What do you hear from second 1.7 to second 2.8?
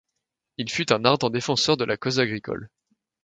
de la cause agricole.